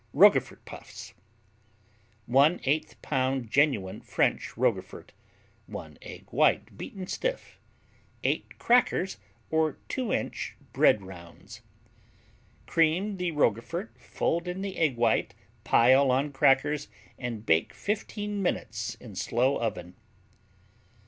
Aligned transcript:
Roquefort 0.13 0.65
Puffs 0.65 1.13
1/8 2.27 2.95
pound 3.03 3.51
genuine 3.51 4.01
French 4.01 4.57
Roquefort 4.57 5.11
1 5.67 5.99
egg 6.01 6.25
white, 6.31 6.75
beaten 6.75 7.05
stiff 7.05 7.59
8 8.23 8.57
crackers 8.57 9.17
or 9.51 9.77
2 9.89 10.11
inch 10.11 10.55
bread 10.73 11.03
rounds 11.03 11.61
Cream 12.65 13.17
the 13.17 13.29
Roquefort, 13.29 13.91
fold 14.01 14.47
in 14.47 14.63
the 14.63 14.75
egg 14.79 14.97
white, 14.97 15.35
pile 15.63 16.09
on 16.09 16.31
crackers 16.33 16.87
and 17.19 17.45
bake 17.45 17.71
15 17.71 18.41
minutes 18.41 18.95
in 18.95 19.15
slow 19.15 19.57
oven. 19.59 19.93